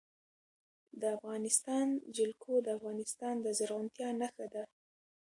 د 1.01 1.01
افغانستان 1.17 1.87
جلکو 2.17 2.53
د 2.65 2.67
افغانستان 2.77 3.35
د 3.41 3.47
زرغونتیا 3.57 4.09
نښه 4.21 4.45
ده. 4.53 4.63